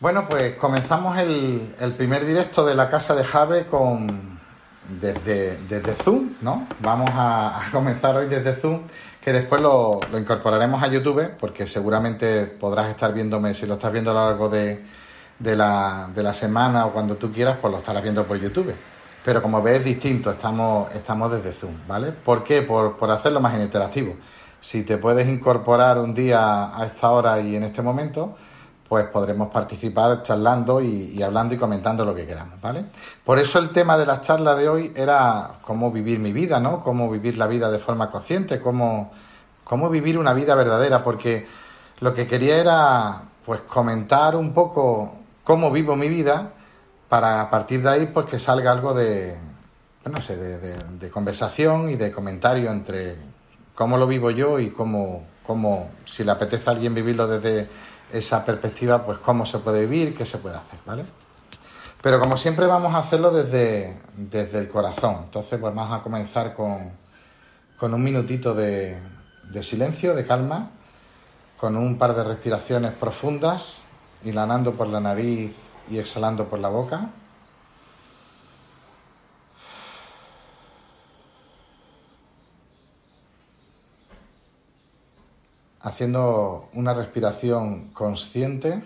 [0.00, 4.38] Bueno, pues comenzamos el, primer directo de la casa de Jave con
[5.00, 6.66] desde, desde Zoom, ¿no?
[6.80, 8.82] Vamos a, a comenzar hoy desde Zoom,
[9.22, 13.92] que después lo, lo incorporaremos a YouTube, porque seguramente podrás estar viéndome, si lo estás
[13.92, 14.84] viendo a lo largo de,
[15.38, 18.74] de, la, de la semana o cuando tú quieras, pues lo estarás viendo por YouTube.
[19.24, 22.12] Pero como ves es distinto, estamos, estamos desde Zoom, ¿vale?
[22.12, 22.62] ¿Por qué?
[22.62, 24.14] Por, por hacerlo más interactivo.
[24.66, 28.34] Si te puedes incorporar un día a esta hora y en este momento,
[28.88, 32.86] pues podremos participar charlando y, hablando y comentando lo que queramos, ¿vale?
[33.24, 36.82] Por eso el tema de la charla de hoy era cómo vivir mi vida, ¿no?
[36.82, 39.12] Cómo vivir la vida de forma consciente, cómo,
[39.62, 41.46] cómo vivir una vida verdadera, porque
[42.00, 45.14] lo que quería era, pues, comentar un poco
[45.44, 46.54] cómo vivo mi vida
[47.08, 49.38] para a partir de ahí, pues, que salga algo de,
[50.06, 53.35] no sé, de, de conversación y de comentario entre
[53.76, 57.68] cómo lo vivo yo y cómo, cómo, si le apetece a alguien vivirlo desde
[58.12, 61.04] esa perspectiva, pues cómo se puede vivir, qué se puede hacer, ¿vale?
[62.02, 65.24] Pero como siempre vamos a hacerlo desde, desde el corazón.
[65.24, 66.92] Entonces, pues vamos a comenzar con,
[67.76, 68.96] con un minutito de,
[69.62, 70.70] silencio, de calma,
[71.58, 73.84] con un par de respiraciones profundas,
[74.24, 75.54] inhalando por la nariz
[75.90, 77.10] y exhalando por la boca.
[85.86, 88.82] Haciendo una respiración consciente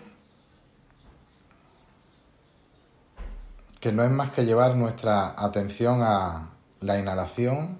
[3.80, 6.50] que no es más que llevar nuestra atención a
[6.80, 7.78] la inhalación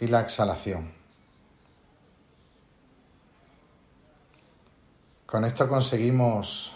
[0.00, 0.90] y la exhalación.
[5.24, 6.72] Con esto conseguimos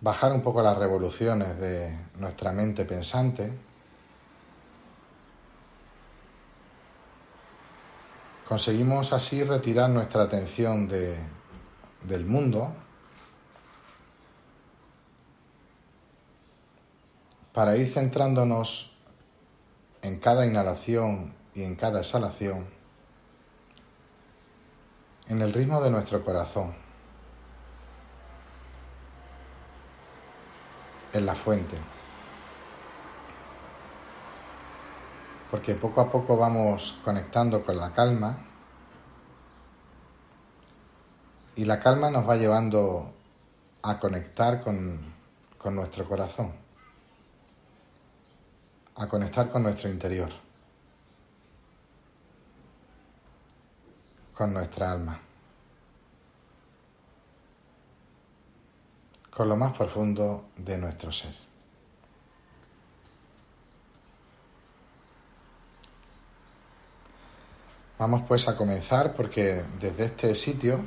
[0.00, 3.52] bajar un poco las revoluciones de nuestra mente pensante
[8.48, 11.16] Conseguimos así retirar nuestra atención de,
[12.02, 12.74] del mundo
[17.52, 18.96] para ir centrándonos
[20.02, 22.66] en cada inhalación y en cada exhalación
[25.28, 26.74] en el ritmo de nuestro corazón,
[31.12, 31.93] en la fuente.
[35.54, 38.36] Porque poco a poco vamos conectando con la calma
[41.54, 43.14] y la calma nos va llevando
[43.82, 45.14] a conectar con,
[45.56, 46.52] con nuestro corazón,
[48.96, 50.30] a conectar con nuestro interior,
[54.34, 55.20] con nuestra alma,
[59.30, 61.43] con lo más profundo de nuestro ser.
[67.96, 70.80] Vamos pues a comenzar porque desde este sitio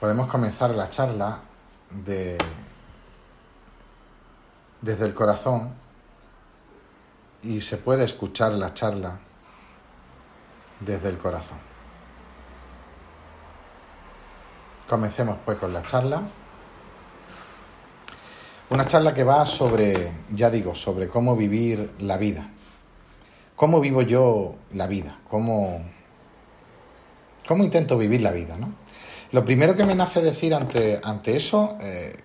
[0.00, 1.40] podemos comenzar la charla
[1.90, 2.38] de,
[4.80, 5.74] desde el corazón
[7.42, 9.18] y se puede escuchar la charla
[10.80, 11.58] desde el corazón.
[14.88, 16.22] Comencemos pues con la charla.
[18.70, 22.52] Una charla que va sobre, ya digo, sobre cómo vivir la vida
[23.58, 25.84] cómo vivo yo la vida, cómo,
[27.46, 28.72] cómo intento vivir la vida, ¿no?
[29.32, 32.16] Lo primero que me nace decir ante, ante eso, eh,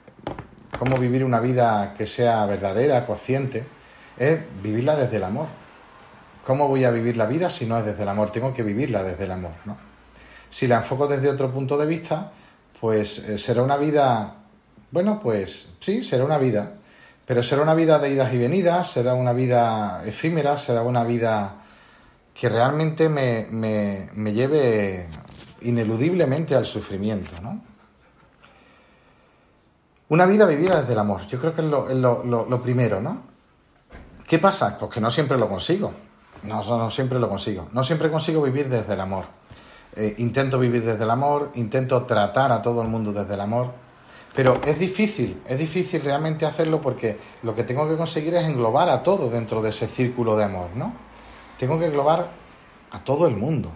[0.77, 3.65] cómo vivir una vida que sea verdadera, consciente,
[4.15, 5.47] es vivirla desde el amor.
[6.45, 8.31] ¿Cómo voy a vivir la vida si no es desde el amor?
[8.31, 9.75] Tengo que vivirla desde el amor, ¿no?
[10.51, 12.31] Si la enfoco desde otro punto de vista,
[12.79, 14.35] pues eh, será una vida,
[14.91, 16.73] bueno, pues sí, será una vida,
[17.25, 21.55] pero será una vida de idas y venidas, será una vida efímera, será una vida
[22.33, 25.07] que realmente me, me, me lleve
[25.61, 27.61] ineludiblemente al sufrimiento, ¿no?
[30.09, 33.21] Una vida vivida desde el amor, yo creo que es lo, lo, lo primero, ¿no?
[34.27, 34.77] ¿Qué pasa?
[34.77, 35.93] Pues que no siempre lo consigo,
[36.43, 39.25] no, no siempre lo consigo, no siempre consigo vivir desde el amor.
[39.95, 43.71] Eh, intento vivir desde el amor, intento tratar a todo el mundo desde el amor,
[44.35, 48.89] pero es difícil, es difícil realmente hacerlo porque lo que tengo que conseguir es englobar
[48.89, 50.93] a todo dentro de ese círculo de amor, ¿no?
[51.57, 52.31] Tengo que englobar
[52.91, 53.71] a todo el mundo.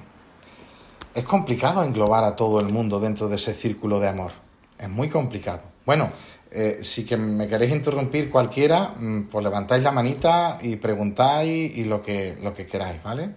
[1.14, 4.34] es complicado englobar a todo el mundo dentro de ese círculo de amor.
[4.78, 5.62] Es muy complicado.
[5.84, 6.12] Bueno,
[6.52, 12.04] eh, si me queréis interrumpir cualquiera, mm, pues levantáis la manita y preguntáis y lo
[12.04, 13.32] que, lo que queráis, ¿vale?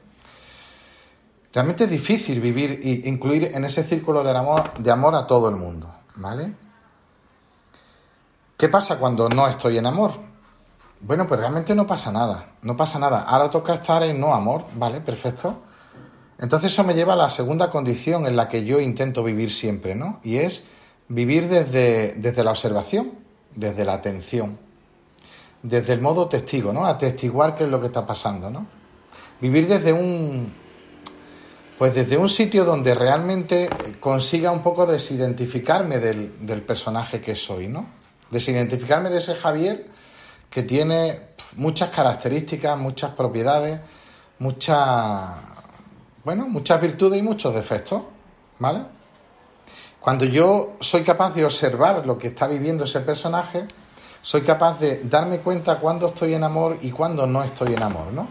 [1.55, 5.49] Realmente es difícil vivir e incluir en ese círculo de amor, de amor a todo
[5.49, 6.53] el mundo, ¿vale?
[8.61, 10.13] ¿Qué pasa cuando no estoy en amor?
[11.01, 13.23] Bueno, pues realmente no pasa nada, no pasa nada.
[13.23, 15.01] Ahora toca estar en no amor, ¿vale?
[15.01, 15.63] Perfecto.
[16.39, 19.95] Entonces eso me lleva a la segunda condición en la que yo intento vivir siempre,
[19.95, 20.21] ¿no?
[20.23, 20.67] Y es
[21.09, 23.13] vivir desde, desde la observación,
[23.57, 24.59] desde la atención,
[25.63, 26.85] desde el modo testigo, ¿no?
[26.85, 28.67] Atestiguar qué es lo que está pasando, ¿no?
[29.41, 30.53] Vivir desde un,
[31.79, 33.71] pues desde un sitio donde realmente
[34.01, 38.00] consiga un poco desidentificarme del, del personaje que soy, ¿no?
[38.31, 39.87] Desidentificarme de ese Javier
[40.51, 41.21] que tiene
[41.57, 43.81] muchas características, muchas propiedades,
[44.39, 45.31] muchas,
[46.25, 48.03] bueno, muchas virtudes y muchos defectos,
[48.59, 48.81] ¿vale?
[50.01, 53.67] Cuando yo soy capaz de observar lo que está viviendo ese personaje,
[54.23, 58.13] soy capaz de darme cuenta cuando estoy en amor y cuando no estoy en amor,
[58.13, 58.29] ¿no?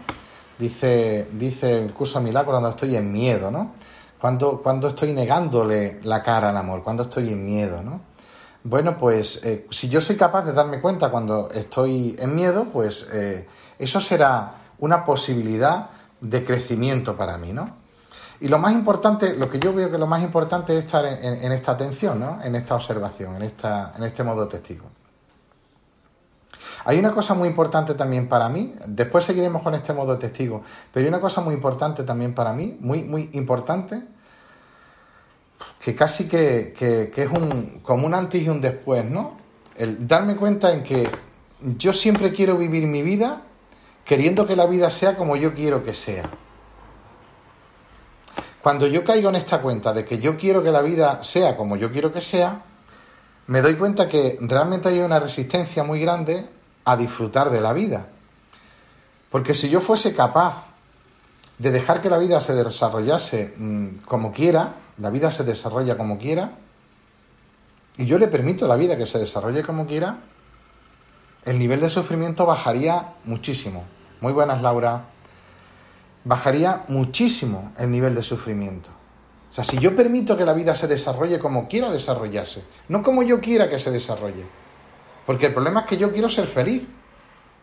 [0.58, 3.72] Dice, dice el curso Milagro cuando estoy en miedo, ¿no?
[4.20, 8.09] Cuando, cuando estoy negándole la cara al amor, cuando estoy en miedo, ¿no?
[8.62, 13.08] Bueno, pues eh, si yo soy capaz de darme cuenta cuando estoy en miedo, pues
[13.10, 13.48] eh,
[13.78, 15.90] eso será una posibilidad
[16.20, 17.78] de crecimiento para mí, ¿no?
[18.40, 21.52] Y lo más importante, lo que yo veo que lo más importante es estar en,
[21.52, 22.38] esta atención, ¿no?
[22.42, 24.86] En esta observación, en, esta, en este modo testigo.
[26.86, 30.62] Hay una cosa muy importante también para mí, después seguiremos con este modo testigo,
[30.92, 34.02] pero hay una cosa muy importante también para mí, muy, muy importante,
[35.78, 39.36] que casi que, que, que es un, como un antes y un después, ¿no?
[39.76, 41.08] El darme cuenta en que
[41.78, 43.42] yo siempre quiero vivir mi vida
[44.04, 46.28] queriendo que la vida sea como yo quiero que sea.
[48.62, 51.76] Cuando yo caigo en esta cuenta de que yo quiero que la vida sea como
[51.76, 52.62] yo quiero que sea,
[53.46, 56.46] me doy cuenta que realmente hay una resistencia muy grande
[56.84, 58.08] a disfrutar de la vida.
[59.30, 60.66] Porque si yo fuese capaz
[61.58, 66.18] de dejar que la vida se desarrollase mmm, como quiera, la vida se desarrolla como
[66.18, 66.52] quiera,
[67.96, 70.18] y yo le permito a la vida que se desarrolle como quiera,
[71.44, 73.84] el nivel de sufrimiento bajaría muchísimo.
[74.20, 75.04] Muy buenas, Laura.
[76.24, 78.90] Bajaría muchísimo el nivel de sufrimiento.
[79.50, 83.22] O sea, si yo permito que la vida se desarrolle como quiera desarrollarse, no como
[83.22, 84.44] yo quiera que se desarrolle,
[85.26, 86.88] porque el problema es que yo quiero ser feliz.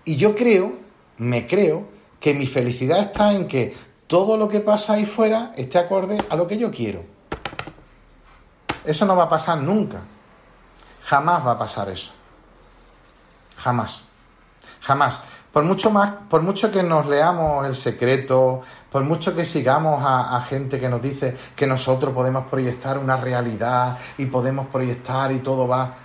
[0.06, 0.74] Y yo creo,
[1.18, 1.88] me creo,
[2.20, 3.76] que mi felicidad está en que
[4.08, 7.17] todo lo que pasa ahí fuera esté acorde a lo que yo quiero.
[8.88, 10.00] Eso no va a pasar nunca.
[11.04, 12.14] Jamás va a pasar eso.
[13.58, 14.08] Jamás.
[14.80, 15.22] Jamás.
[15.52, 20.40] Por mucho más, por mucho que nos leamos el secreto, por mucho que sigamos a,
[20.48, 25.68] gente que nos dice que nosotros podemos proyectar una realidad y podemos proyectar y todo
[25.68, 25.96] va.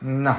[0.00, 0.36] No.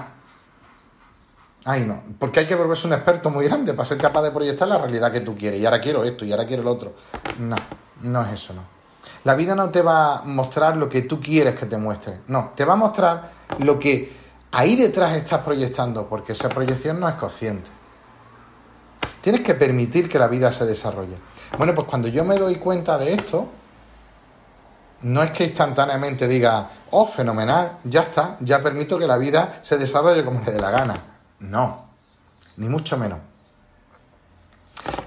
[1.64, 2.04] Ay, no.
[2.20, 5.10] Porque hay que volverse un experto muy grande para ser capaz de proyectar la realidad
[5.14, 5.62] que tú quieres.
[5.62, 6.96] Y ahora quiero esto y ahora quiero el otro.
[7.40, 7.56] No,
[8.02, 8.75] no es eso, no.
[9.24, 12.20] La vida no te va a mostrar lo que tú quieres que te muestre.
[12.28, 14.16] No, te va a mostrar lo que
[14.52, 17.70] ahí detrás estás proyectando, porque esa proyección no es consciente.
[19.22, 21.16] Tienes que permitir que la vida se desarrolle.
[21.58, 23.48] Bueno, pues cuando yo me doy cuenta de esto,
[25.02, 29.78] no es que instantáneamente diga, oh, fenomenal, ya está, ya permito que la vida se
[29.78, 30.96] desarrolle como le dé la gana.
[31.40, 31.86] No,
[32.58, 33.20] ni mucho menos.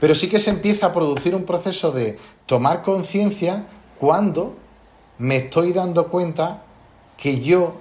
[0.00, 3.66] Pero sí que se empieza a producir un proceso de tomar conciencia
[3.98, 4.56] cuando
[5.18, 6.62] me estoy dando cuenta
[7.16, 7.80] que yo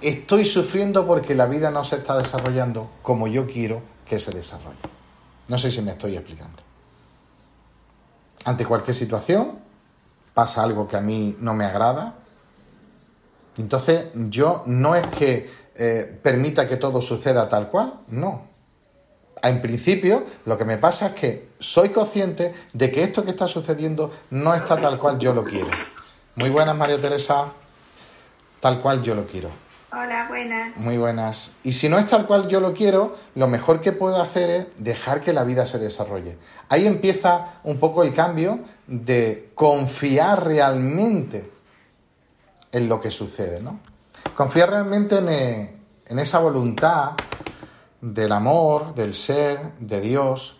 [0.00, 4.78] estoy sufriendo porque la vida no se está desarrollando como yo quiero que se desarrolle.
[5.48, 6.62] No sé si me estoy explicando.
[8.44, 9.58] Ante cualquier situación,
[10.34, 12.16] pasa algo que a mí no me agrada.
[13.56, 18.46] Entonces yo no es que eh, permita que todo suceda tal cual, no.
[19.42, 23.48] En principio, lo que me pasa es que soy consciente de que esto que está
[23.48, 25.70] sucediendo no está tal cual yo lo quiero.
[26.34, 27.52] Muy buenas, María Teresa.
[28.60, 29.50] Tal cual yo lo quiero.
[29.92, 30.76] Hola, buenas.
[30.78, 31.56] Muy buenas.
[31.64, 34.66] Y si no es tal cual yo lo quiero, lo mejor que puedo hacer es
[34.78, 36.38] dejar que la vida se desarrolle.
[36.68, 41.50] Ahí empieza un poco el cambio de confiar realmente
[42.70, 43.80] en lo que sucede, ¿no?
[44.34, 47.12] Confiar realmente en, en esa voluntad
[48.00, 50.56] del amor, del ser, de Dios,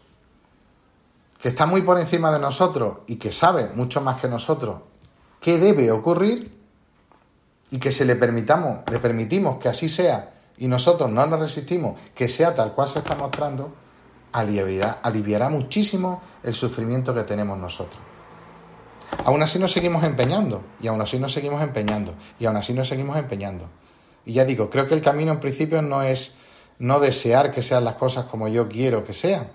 [1.42, 4.76] que está muy por encima de nosotros y que sabe mucho más que nosotros
[5.40, 6.56] qué debe ocurrir
[7.68, 11.98] y que se le permitamos, le permitimos que así sea y nosotros no nos resistimos
[12.14, 13.74] que sea tal cual se está mostrando,
[14.30, 18.00] aliviará, aliviará muchísimo el sufrimiento que tenemos nosotros.
[19.24, 22.86] Aún así nos seguimos empeñando, y aún así nos seguimos empeñando, y aún así nos
[22.86, 23.68] seguimos empeñando.
[24.24, 26.36] Y ya digo, creo que el camino en principio no es
[26.78, 29.48] no desear que sean las cosas como yo quiero que sean,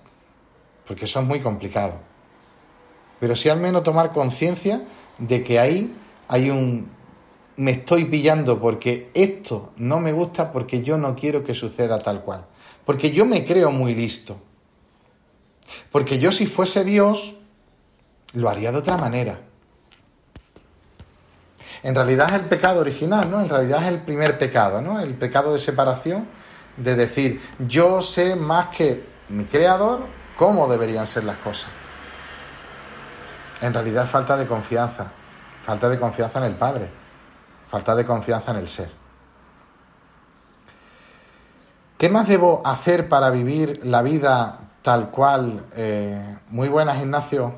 [0.87, 1.99] porque eso es muy complicado.
[3.19, 4.83] Pero sí al menos tomar conciencia
[5.17, 5.93] de que ahí
[6.27, 6.89] hay un...
[7.57, 12.23] me estoy pillando porque esto no me gusta porque yo no quiero que suceda tal
[12.23, 12.45] cual.
[12.85, 14.37] Porque yo me creo muy listo.
[15.91, 17.35] Porque yo si fuese Dios,
[18.33, 19.41] lo haría de otra manera.
[21.83, 23.41] En realidad es el pecado original, ¿no?
[23.41, 24.99] En realidad es el primer pecado, ¿no?
[24.99, 26.27] El pecado de separación,
[26.77, 31.69] de decir, yo sé más que mi creador cómo deberían ser las cosas.
[33.59, 35.07] En realidad falta de confianza,
[35.65, 36.89] falta de confianza en el Padre,
[37.67, 38.89] falta de confianza en el ser.
[41.97, 45.65] ¿Qué más debo hacer para vivir la vida tal cual?
[45.75, 47.55] Eh, muy buenas, Ignacio.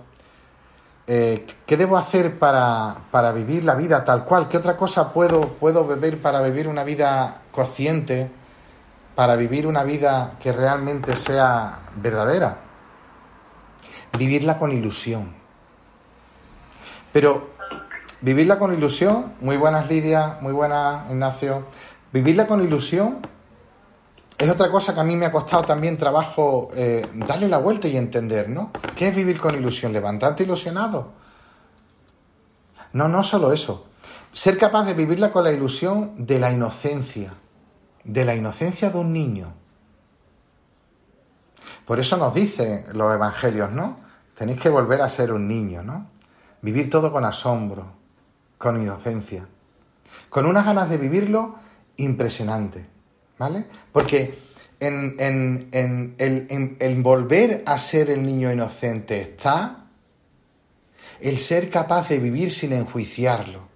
[1.05, 4.48] Eh, ¿Qué debo hacer para, para, vivir la vida tal cual?
[4.48, 8.31] ¿Qué otra cosa puedo, puedo beber para vivir una vida consciente,
[9.15, 12.68] para vivir una vida que realmente sea verdadera?
[14.17, 15.33] Vivirla con ilusión.
[17.13, 17.49] Pero
[18.21, 21.65] vivirla con ilusión, muy buenas Lidia, muy buenas Ignacio,
[22.11, 23.19] vivirla con ilusión
[24.39, 27.89] es otra cosa que a mí me ha costado también trabajo eh, darle la vuelta
[27.89, 28.71] y entender, ¿no?
[28.95, 29.91] ¿Qué es vivir con ilusión?
[29.91, 31.11] ¿Levantarte ilusionado?
[32.93, 33.87] No, no solo eso.
[34.31, 37.33] Ser capaz de vivirla con la ilusión de la inocencia,
[38.05, 39.53] de la inocencia de un niño.
[41.89, 43.98] Por eso nos dicen los evangelios, ¿no?
[44.36, 46.05] Tenéis que volver a ser un niño, ¿no?
[46.62, 47.88] Vivir todo con asombro,
[48.60, 49.48] con inocencia,
[50.29, 51.55] con unas ganas de vivirlo
[51.98, 52.86] impresionante.
[53.39, 53.65] ¿vale?
[53.91, 54.38] Porque
[54.79, 55.15] en,
[55.72, 59.86] en, volver a ser el niño inocente está
[61.19, 63.67] el ser capaz de vivir sin enjuiciarlo.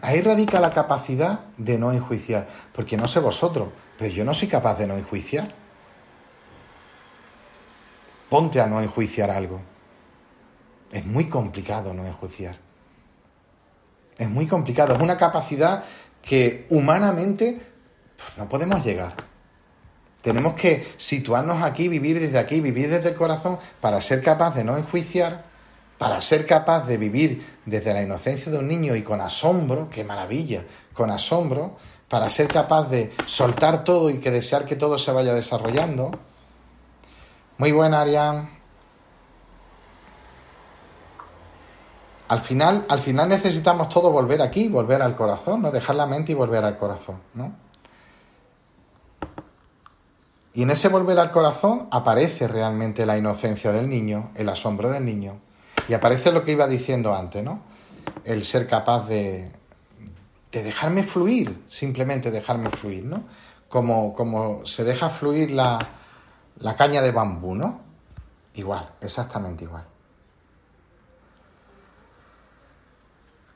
[0.00, 4.48] Ahí radica la capacidad de no enjuiciar, porque no sé vosotros, pero yo no soy
[4.48, 5.48] capaz de no enjuiciar.
[8.28, 9.60] Ponte a no enjuiciar algo.
[10.92, 12.56] Es muy complicado no enjuiciar.
[14.18, 15.84] Es muy complicado, es una capacidad
[16.22, 17.60] que humanamente
[18.16, 19.14] pues, no podemos llegar.
[20.22, 24.64] Tenemos que situarnos aquí, vivir desde aquí, vivir desde el corazón para ser capaz de
[24.64, 25.44] no enjuiciar,
[25.98, 30.02] para ser capaz de vivir desde la inocencia de un niño y con asombro, qué
[30.02, 31.76] maravilla, con asombro,
[32.08, 36.12] para ser capaz de soltar todo y que desear que todo se vaya desarrollando.
[37.58, 38.56] Muy buena, Arián.
[42.28, 45.70] al final, al final necesitamos todo volver aquí, volver al corazón, ¿no?
[45.70, 47.54] Dejar la mente y volver al corazón, ¿no?
[50.54, 55.04] Y en ese volver al corazón aparece realmente la inocencia del niño, el asombro del
[55.04, 55.38] niño.
[55.88, 57.60] Y aparece lo que iba diciendo antes, ¿no?
[58.24, 59.52] El ser capaz de,
[60.56, 63.24] de dejarme fluir, simplemente dejarme fluir, ¿no?
[63.68, 65.78] Como, como se deja fluir la,
[66.60, 67.80] la caña de bambú, ¿no?
[68.54, 69.84] Igual, exactamente igual.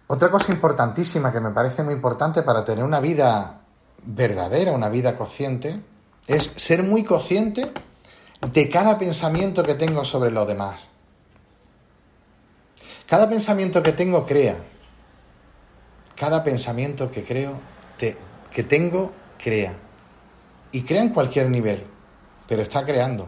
[0.08, 3.62] Otra cosa importantísima que me parece muy importante para tener una vida
[4.04, 5.80] verdadera, una vida consciente,
[6.26, 7.72] es ser muy consciente
[8.52, 10.88] de cada pensamiento que tengo sobre los demás.
[13.06, 14.56] Cada pensamiento que tengo crea.
[16.20, 17.54] Cada pensamiento que creo,
[17.96, 19.10] que tengo,
[19.42, 19.72] crea.
[20.70, 21.86] Y crea en cualquier nivel,
[22.46, 23.26] pero está creando.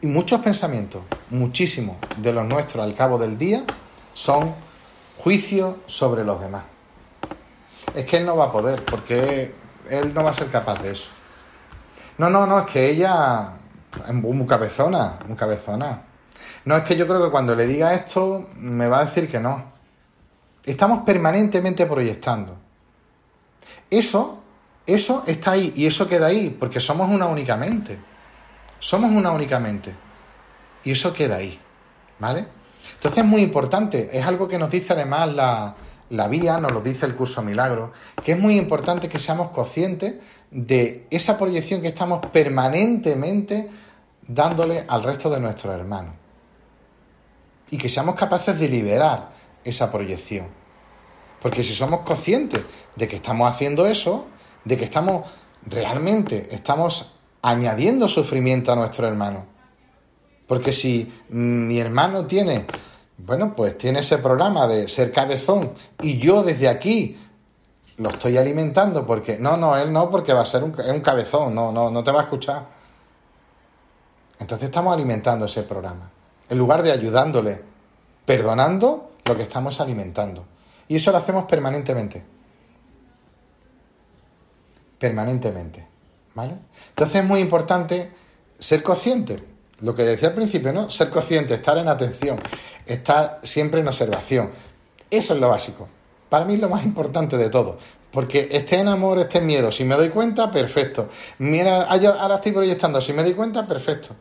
[0.00, 3.64] Y muchos pensamientos, muchísimos de los nuestros al cabo del día,
[4.14, 4.54] son
[5.18, 6.62] juicio sobre los demás.
[7.96, 9.52] Es que él no va a poder, porque
[9.90, 11.10] él no va a ser capaz de eso.
[12.16, 13.54] No, no, no, es que ella
[14.06, 16.02] es cabezona, muy cabezona.
[16.64, 19.40] No, es que yo creo que cuando le diga esto me va a decir que
[19.40, 19.71] no.
[20.64, 22.56] Estamos permanentemente proyectando.
[23.90, 24.42] Eso,
[24.86, 27.98] eso está ahí y eso queda ahí, porque somos una única mente.
[28.78, 29.94] Somos una única mente.
[30.84, 31.58] Y eso queda ahí.
[32.18, 32.46] ¿Vale?
[32.94, 35.74] Entonces es muy importante, es algo que nos dice además la,
[36.10, 37.92] la vía, nos lo dice el curso Milagro,
[38.22, 40.14] que es muy importante que seamos conscientes
[40.50, 43.68] de esa proyección que estamos permanentemente
[44.26, 46.14] dándole al resto de nuestros hermanos.
[47.70, 49.31] Y que seamos capaces de liberar
[49.64, 50.46] esa proyección.
[51.40, 52.62] Porque si somos conscientes
[52.94, 54.26] de que estamos haciendo eso,
[54.64, 55.26] de que estamos
[55.66, 59.46] realmente, estamos añadiendo sufrimiento a nuestro hermano,
[60.46, 62.66] porque si mi hermano tiene,
[63.18, 67.18] bueno, pues tiene ese programa de ser cabezón y yo desde aquí
[67.98, 71.54] lo estoy alimentando porque, no, no, él no, porque va a ser un, un cabezón,
[71.54, 72.66] no, no, no te va a escuchar.
[74.38, 76.10] Entonces estamos alimentando ese programa.
[76.48, 77.62] en lugar de ayudándole,
[78.26, 80.44] perdonando lo que estamos alimentando.
[80.88, 82.22] Y eso lo hacemos permanentemente.
[84.98, 85.86] Permanentemente.
[86.34, 86.54] ¿Vale?
[86.90, 88.10] Entonces es muy importante
[88.58, 89.42] ser consciente.
[89.80, 90.88] Lo que decía al principio, ¿no?
[90.90, 92.38] Ser consciente, estar en atención,
[92.86, 94.50] estar siempre en observación.
[95.10, 95.88] Eso es lo básico.
[96.28, 97.78] Para mí es lo más importante de todo.
[98.12, 99.72] Porque esté en amor, esté en miedo.
[99.72, 101.08] Si me doy cuenta, perfecto.
[101.38, 103.00] Mira, ahora estoy proyectando.
[103.00, 104.14] Si me doy cuenta, perfecto.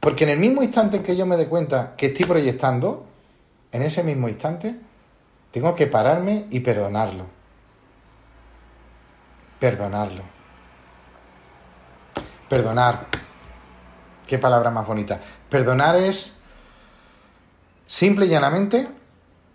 [0.00, 3.06] Porque en el mismo instante en que yo me doy cuenta que estoy proyectando,
[3.74, 4.76] en ese mismo instante,
[5.50, 7.26] tengo que pararme y perdonarlo.
[9.58, 10.22] Perdonarlo.
[12.48, 13.08] Perdonar.
[14.28, 15.20] Qué palabra más bonita.
[15.50, 16.36] Perdonar es
[17.84, 18.86] simple y llanamente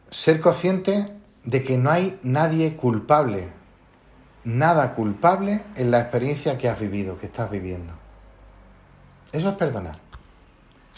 [0.10, 3.54] ser consciente de que no hay nadie culpable,
[4.44, 7.94] nada culpable en la experiencia que has vivido, que estás viviendo.
[9.32, 10.09] Eso es perdonar.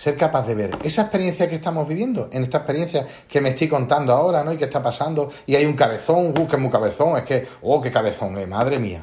[0.01, 3.67] Ser capaz de ver esa experiencia que estamos viviendo, en esta experiencia que me estoy
[3.67, 4.51] contando ahora, ¿no?
[4.51, 7.79] Y que está pasando, y hay un cabezón, uh, que muy cabezón, es que, oh,
[7.79, 8.99] qué cabezón, eh, madre mía.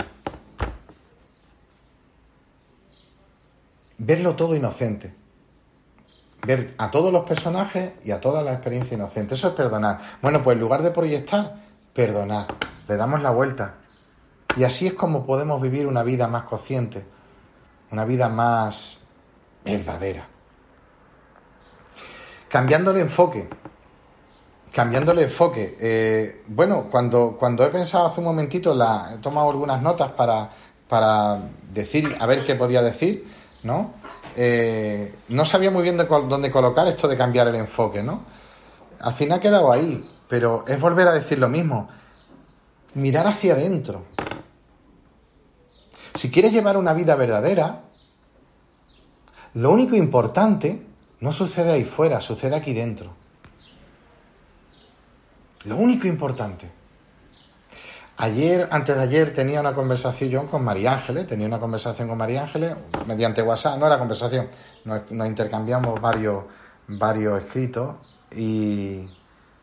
[3.99, 5.15] Verlo todo inocente
[6.45, 9.35] ver a todos los personajes y a toda la experiencia inocente.
[9.35, 10.01] Eso es perdonar.
[10.21, 11.63] Bueno, pues en lugar de proyectar,
[11.93, 12.47] perdonar.
[12.89, 13.75] Le damos la vuelta.
[14.57, 17.07] Y así es como podemos vivir una vida más consciente,
[17.93, 18.99] una vida más
[19.65, 20.38] verdadera.
[22.49, 23.49] Cambiando el enfoque.
[24.73, 25.77] Cambiando el enfoque.
[25.81, 30.51] Eh, bueno, cuando, cuando he pensado hace un momentito, la, he tomado algunas notas para,
[30.89, 31.41] para
[31.71, 33.27] decir, a ver qué podía decir,
[33.63, 33.93] ¿no?
[34.37, 38.23] Eh, no sabía muy bien dónde colocar esto de cambiar el enfoque, ¿no?
[39.01, 41.89] Al final ha quedado ahí, pero es volver a decir lo mismo.
[42.95, 44.05] Mirar hacia adentro.
[46.15, 47.83] Si quieres llevar una vida verdadera,
[49.55, 50.88] lo único importante
[51.21, 53.13] no sucede ahí fuera, sucede aquí dentro.
[55.65, 56.71] Lo único importante.
[58.17, 62.43] Ayer, antes de ayer, tenía una conversación con María Ángeles, tenía una conversación con María
[62.43, 62.75] Ángeles
[63.07, 64.49] mediante WhatsApp, no era conversación,
[64.85, 66.45] nos, intercambiamos varios,
[66.89, 67.95] varios escritos
[68.35, 69.05] y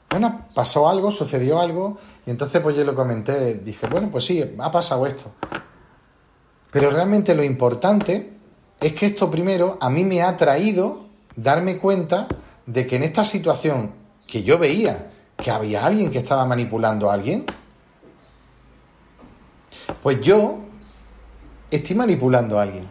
[0.10, 4.56] bueno, pasó algo, sucedió algo y entonces pues yo lo comenté, dije, bueno, pues sí,
[4.58, 5.34] ha pasado esto.
[6.72, 8.38] Pero realmente lo importante
[8.80, 11.05] es que esto primero a mí me ha traído
[11.36, 12.28] darme cuenta
[12.66, 13.92] de que en esta situación
[14.28, 17.46] que yo veía que había alguien que estaba manipulando a alguien,
[20.02, 20.60] pues yo
[21.70, 22.88] estoy manipulando a alguien.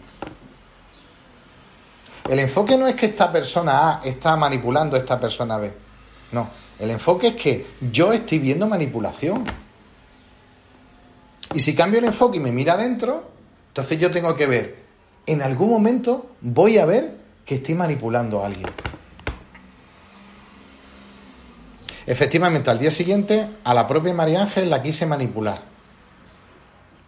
[2.28, 5.72] El enfoque no es que esta persona A está manipulando a esta persona B.
[6.32, 9.44] No, el enfoque es que yo estoy viendo manipulación.
[11.54, 13.30] Y si cambio el enfoque y me mira adentro,
[13.68, 14.84] entonces yo tengo que ver,
[15.26, 18.70] en algún momento voy a ver que estoy manipulando a alguien.
[22.06, 25.62] Efectivamente, al día siguiente, a la propia María Ángel la quise manipular.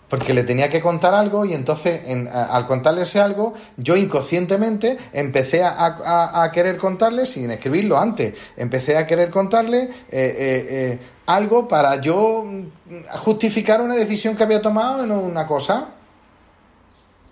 [0.09, 2.01] Porque le tenía que contar algo y entonces
[2.33, 8.35] al contarle ese algo yo inconscientemente empecé a, querer contarle sin escribirlo antes.
[8.57, 14.45] Empecé a querer contarle eh, eh, eh, algo para yo mm, justificar una decisión que
[14.45, 15.89] había tomado en una cosa.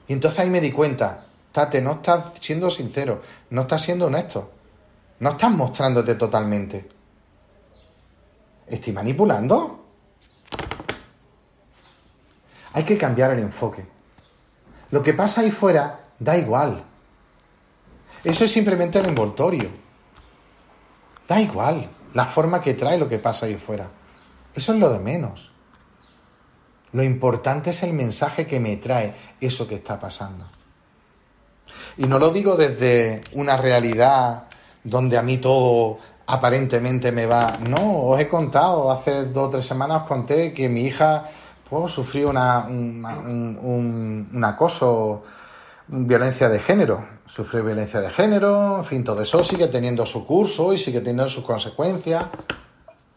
[0.08, 1.24] Y entonces ahí me di cuenta
[1.82, 4.50] No estás siendo sincero no estás siendo honesto
[5.20, 6.88] no estás mostrándote totalmente
[8.66, 9.84] estoy manipulando
[12.74, 13.86] hay que cambiar el enfoque.
[14.90, 16.82] Lo que pasa ahí fuera da igual.
[18.24, 19.70] Eso es simplemente el envoltorio.
[21.28, 23.88] Da igual la forma que trae lo que pasa ahí fuera.
[24.52, 25.52] Eso es lo de menos.
[26.92, 30.50] Lo importante es el mensaje que me trae eso que está pasando.
[31.96, 34.44] Y no lo digo desde una realidad
[34.82, 37.52] donde a mí todo aparentemente me va.
[37.68, 41.28] No, os he contado, hace dos o tres semanas os conté que mi hija
[41.68, 45.22] pues, sufrió una, un, acoso,
[45.88, 47.14] violencia de género.
[47.26, 51.28] Sufrió violencia de género, en fin, todo eso sigue teniendo su curso y sigue teniendo
[51.28, 52.26] sus consecuencias.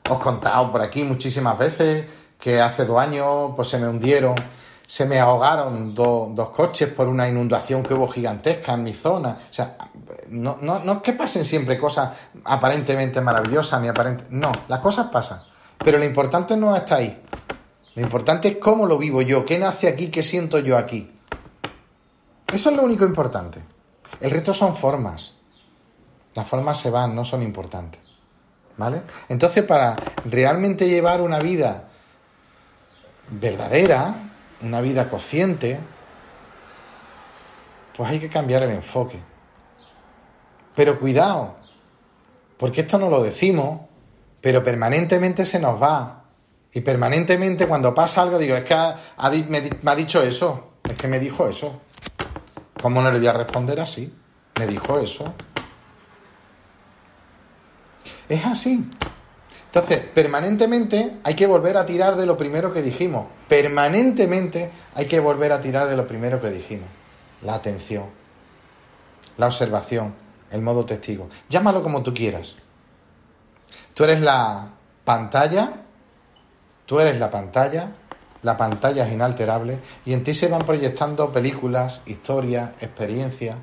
[0.09, 2.05] Os he contado por aquí muchísimas veces
[2.39, 4.35] que hace dos años pues se me hundieron,
[4.87, 9.37] se me ahogaron dos coches por una inundación que hubo gigantesca en mi zona.
[9.49, 9.75] O sea,
[10.29, 12.11] no, no, no es que pasen siempre cosas
[12.45, 14.23] aparentemente maravillosas ni aparente.
[14.29, 15.41] No, las cosas pasan.
[15.77, 17.21] Pero lo importante no está ahí.
[17.95, 21.11] Lo importante es cómo lo vivo yo, qué nace aquí, qué siento yo aquí.
[22.53, 23.61] Eso es lo único importante.
[24.21, 25.35] El resto son formas.
[26.33, 27.99] Las formas se van, no son importantes.
[28.77, 29.01] ¿Vale?
[29.27, 31.89] Entonces, para realmente llevar una vida
[33.29, 34.26] verdadera,
[34.61, 35.79] una vida consciente,
[37.95, 39.19] pues hay que cambiar el enfoque.
[40.75, 41.55] Pero cuidado,
[42.57, 43.81] Porque esto no lo decimos,
[44.41, 46.23] pero permanentemente se nos va.
[46.73, 48.97] Y permanentemente cuando pasa algo digo, es que ha-
[49.47, 51.81] me ha dicho eso, es que me dijo eso.
[52.81, 54.11] ¿Cómo no le voy a responder así?
[54.57, 55.35] Me dijo eso.
[58.27, 58.89] Es así.
[59.67, 63.27] Entonces, permanentemente hay que volver a tirar de lo primero que dijimos.
[63.47, 66.89] Permanentemente hay que volver a tirar de lo primero que dijimos.
[67.41, 68.05] La atención,
[69.37, 70.13] la observación,
[70.51, 71.29] el modo testigo.
[71.49, 72.55] Llámalo como tú quieras.
[73.93, 74.69] Tú eres la
[75.03, 75.73] pantalla,
[76.85, 77.91] tú eres la pantalla,
[78.43, 83.57] la pantalla es inalterable y en ti se van proyectando películas, historias, experiencias,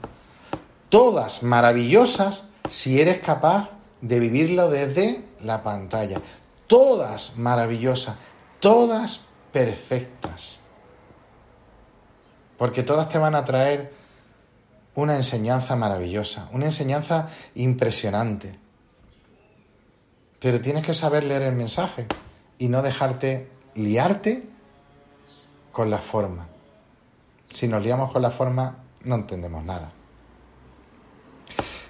[0.88, 3.70] todas maravillosas si eres capaz
[4.00, 6.20] de vivirlo desde la pantalla.
[6.66, 8.16] Todas maravillosas,
[8.60, 9.22] todas
[9.54, 10.58] perfectas.
[12.58, 13.92] Porque todas te van a traer
[14.96, 18.52] una enseñanza maravillosa, una enseñanza impresionante.
[20.40, 22.06] Pero tienes que saber leer el mensaje
[22.58, 24.42] y no dejarte liarte
[25.70, 26.48] con la forma.
[27.52, 29.92] Si nos liamos con la forma, no entendemos nada.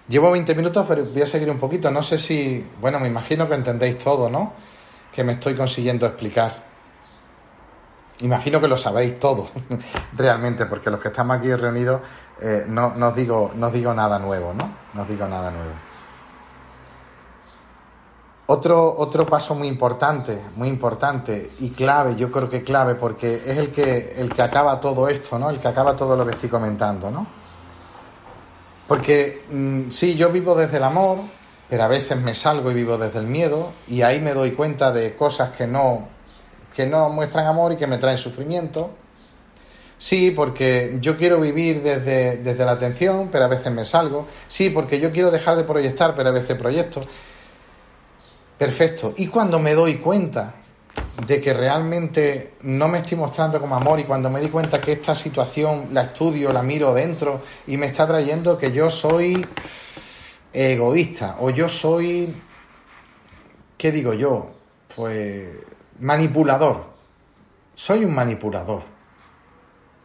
[0.07, 1.91] Llevo 20 minutos, pero voy a seguir un poquito.
[1.91, 4.53] No sé si, bueno, me imagino que entendéis todo, ¿no?
[5.15, 6.74] Que me estoy consiguiendo explicar.
[8.21, 9.49] Imagino que lo sabéis todo,
[10.17, 12.01] realmente, porque los que estamos aquí reunidos
[12.41, 14.71] eh, no, os digo, no digo nada nuevo, ¿no?
[14.93, 15.71] No os digo nada nuevo.
[18.47, 23.57] Otro, otro paso muy importante, muy importante y clave, yo creo que clave, porque es
[23.57, 25.49] el que, el que acaba todo esto, ¿no?
[25.49, 27.27] El que acaba todo lo que estoy comentando, ¿no?
[28.87, 31.21] Porque mm, sí, yo vivo desde el amor,
[31.71, 34.93] pero a veces me salgo y vivo desde el miedo, y ahí me doy cuenta
[34.93, 36.09] de cosas que no,
[36.75, 38.91] que no muestran amor y que me traen sufrimiento.
[39.97, 44.27] Sí, porque yo quiero vivir desde, desde la atención, pero a veces me salgo.
[44.49, 47.01] Sí, porque yo quiero dejar de proyectar, pero a veces proyecto.
[48.59, 49.15] Perfecto.
[49.17, 50.55] Y cuando me doy cuenta
[51.27, 54.93] de que realmente no me estoy mostrando como amor y cuando me di cuenta que
[54.93, 59.47] esta situación la estudio, la miro dentro y me está trayendo que yo soy
[60.53, 62.35] egoísta o yo soy,
[63.77, 64.55] ¿qué digo yo?
[64.95, 65.49] Pues
[66.01, 66.85] manipulador.
[67.75, 68.83] Soy un manipulador.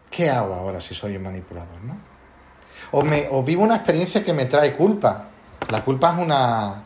[0.09, 1.97] ¿Qué hago ahora si soy un manipulador, no?
[2.91, 5.27] O, me, o vivo una experiencia que me trae culpa.
[5.69, 6.83] La culpa es una,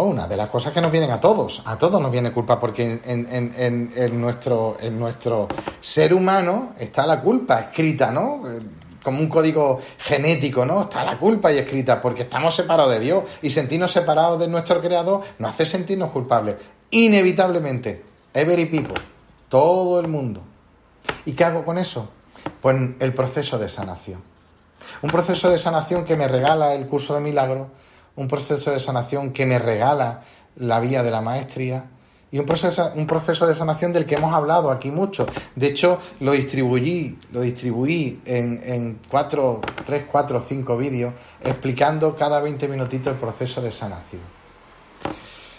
[0.00, 2.60] Oh, una de las cosas que nos vienen a todos, a todos nos viene culpa,
[2.60, 5.48] porque en, en, en, en, nuestro, en nuestro
[5.80, 8.44] ser humano está la culpa escrita, ¿no?
[9.02, 10.82] Como un código genético, ¿no?
[10.82, 14.80] Está la culpa y escrita, porque estamos separados de Dios y sentirnos separados de nuestro
[14.80, 16.54] Creador nos hace sentirnos culpables,
[16.90, 18.04] inevitablemente.
[18.34, 19.02] Every people,
[19.48, 20.42] todo el mundo.
[21.24, 22.10] ¿Y qué hago con eso?
[22.60, 24.22] Pues el proceso de sanación.
[25.02, 27.68] Un proceso de sanación que me regala el curso de milagros
[28.18, 30.24] un proceso de sanación que me regala
[30.56, 31.84] la vía de la maestría
[32.32, 35.24] y un proceso, un proceso de sanación del que hemos hablado aquí mucho.
[35.54, 42.40] De hecho, lo distribuí, lo distribuí en, en cuatro, tres, cuatro, cinco vídeos explicando cada
[42.40, 44.37] 20 minutitos el proceso de sanación.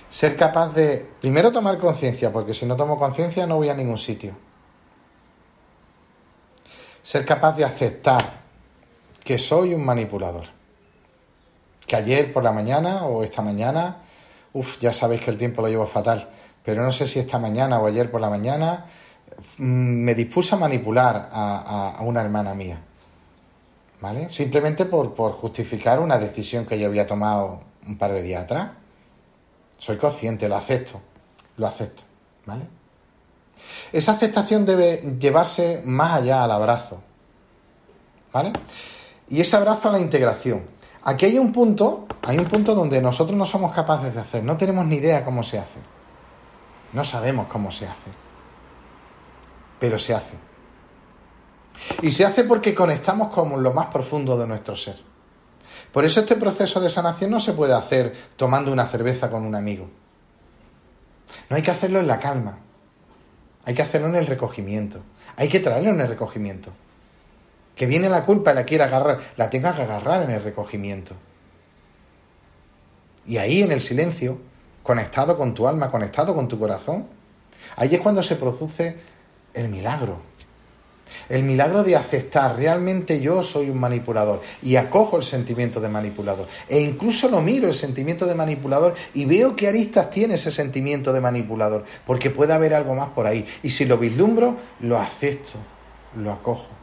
[0.10, 3.98] Ser capaz de, primero, tomar conciencia, porque si no tomo conciencia no voy a ningún
[3.98, 4.34] sitio.
[7.04, 8.24] Ser capaz de aceptar
[9.24, 10.48] que soy un manipulador
[11.90, 13.98] que ayer por la mañana o esta mañana,
[14.54, 16.30] uff, ya sabéis que el tiempo lo llevo fatal,
[16.64, 18.86] pero no sé si esta mañana o ayer por la mañana
[19.58, 22.80] me dispuse a manipular a, a, a una hermana mía,
[24.02, 24.30] ¿vale?
[24.30, 28.70] Simplemente por, por, justificar una decisión que yo había tomado un par de días atrás.
[29.80, 31.02] Soy consciente, lo acepto,
[31.58, 32.04] lo acepto,
[32.46, 32.68] ¿vale?
[33.92, 37.02] Esa aceptación debe llevarse más allá al abrazo,
[38.32, 38.54] ¿vale?
[39.30, 40.64] Y ese abrazo a la integración.
[41.04, 44.58] Aquí hay un punto, hay un punto donde nosotros no somos capaces de hacer, no
[44.58, 45.80] tenemos ni idea cómo se hace.
[46.92, 48.12] No sabemos cómo se hace.
[49.80, 50.34] Pero se hace.
[52.02, 55.09] Y se hace porque conectamos con lo más profundo de nuestro ser.
[55.92, 59.56] Por eso este proceso de sanación no se puede hacer tomando una cerveza con un
[59.56, 59.90] amigo.
[61.50, 62.60] No hay que hacerlo en la calma.
[63.66, 65.02] Hay que hacerlo en el recogimiento.
[65.36, 66.72] Hay que traerlo en el recogimiento
[67.80, 71.16] que viene la culpa y la quiere agarrar, la tenga que agarrar en el recogimiento.
[73.26, 74.38] Y ahí en el silencio,
[74.84, 77.08] conectado con tu alma, conectado con tu corazón,
[77.78, 78.98] ahí es cuando se produce
[79.54, 80.20] el milagro.
[81.30, 86.48] El milagro de aceptar, realmente yo soy un manipulador y acojo el sentimiento de manipulador.
[86.68, 91.14] E incluso lo miro el sentimiento de manipulador y veo qué aristas tiene ese sentimiento
[91.14, 93.46] de manipulador, porque puede haber algo más por ahí.
[93.64, 95.60] Y si lo vislumbro, lo acepto,
[96.16, 96.80] lo acojo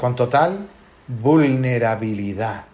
[0.00, 0.66] con total
[1.06, 2.64] vulnerabilidad.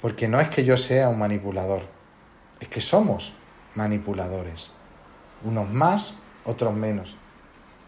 [0.00, 1.82] Porque no es que yo sea un manipulador,
[2.60, 3.32] es que somos
[3.74, 4.70] manipuladores.
[5.42, 7.16] Unos más, otros menos.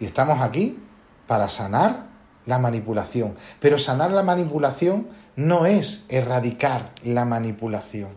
[0.01, 0.79] Y estamos aquí
[1.27, 2.07] para sanar
[2.47, 3.37] la manipulación.
[3.61, 8.11] Pero sanar la manipulación no es erradicar la manipulación.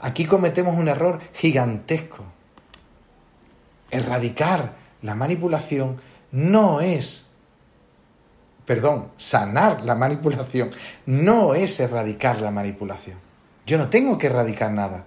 [0.00, 2.24] Aquí cometemos un error gigantesco.
[3.90, 7.26] Erradicar la manipulación no es,
[8.66, 10.70] perdón, sanar la manipulación
[11.06, 13.18] no es erradicar la manipulación.
[13.66, 15.04] Yo no tengo que erradicar nada.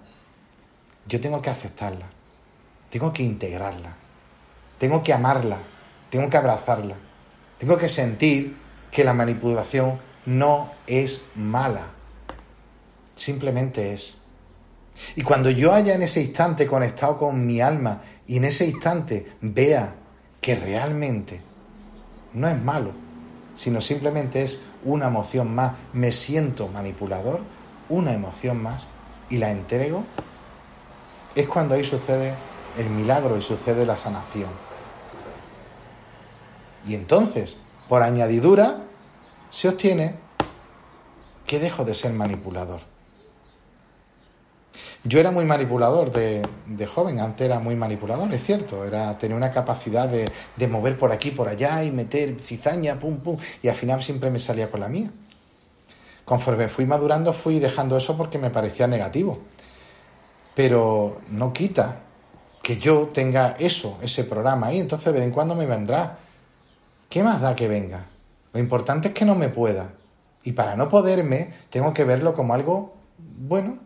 [1.06, 2.06] Yo tengo que aceptarla.
[2.90, 3.96] Tengo que integrarla.
[4.78, 5.58] Tengo que amarla.
[6.12, 6.96] Tengo que abrazarla.
[7.56, 8.54] Tengo que sentir
[8.90, 11.86] que la manipulación no es mala.
[13.14, 14.18] Simplemente es.
[15.16, 19.26] Y cuando yo haya en ese instante conectado con mi alma y en ese instante
[19.40, 19.94] vea
[20.42, 21.40] que realmente
[22.34, 22.92] no es malo,
[23.54, 27.40] sino simplemente es una emoción más, me siento manipulador,
[27.88, 28.86] una emoción más,
[29.30, 30.04] y la entrego,
[31.34, 32.34] es cuando ahí sucede
[32.76, 34.71] el milagro y sucede la sanación.
[36.86, 37.56] Y entonces,
[37.88, 38.78] por añadidura,
[39.50, 40.16] se obtiene
[41.46, 42.80] que dejo de ser manipulador.
[45.04, 46.46] Yo era muy manipulador de,
[46.86, 51.10] joven, antes era muy manipulador, es cierto, era, tenía una capacidad de, de mover por
[51.10, 54.80] aquí, por allá y meter cizaña, pum, pum, y al final siempre me salía con
[54.80, 55.10] la mía.
[56.24, 59.40] Conforme fui madurando fui dejando eso porque me parecía negativo.
[60.54, 62.00] Pero no quita
[62.62, 66.18] que yo tenga eso, ese programa ahí, entonces de vez en cuando me vendrá.
[67.12, 68.06] ¿Qué más da que venga?
[68.54, 69.92] Lo importante es que no me pueda.
[70.44, 73.76] Y para no poderme, tengo que verlo como algo bueno,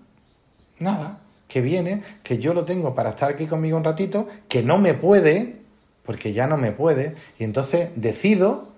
[0.79, 4.79] nada, que viene, que yo lo tengo para estar aquí conmigo un ratito, que no
[4.79, 5.57] me puede,
[6.05, 8.69] porque ya no me puede, y entonces decido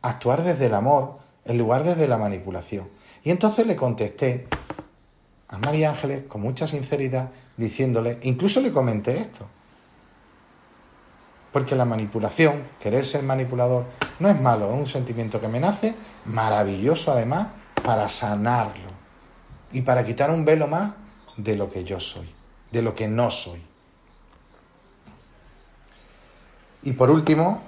[0.00, 2.88] actuar desde el amor en lugar desde la manipulación.
[3.22, 4.46] Y entonces le contesté
[5.48, 9.46] a María Ángeles con mucha sinceridad, diciéndole, incluso le comenté esto,
[11.52, 13.86] porque la manipulación, querer ser manipulador,
[14.18, 15.94] no es malo, es un sentimiento que me nace,
[16.26, 17.48] maravilloso además,
[17.82, 18.88] para sanarlo
[19.72, 20.92] y para quitar un velo más
[21.36, 22.32] de lo que yo soy,
[22.70, 23.62] de lo que no soy.
[26.82, 27.62] Y por último,